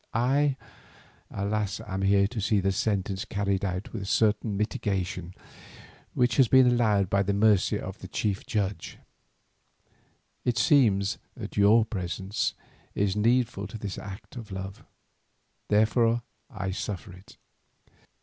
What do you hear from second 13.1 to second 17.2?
needful to this act of love, therefore I suffer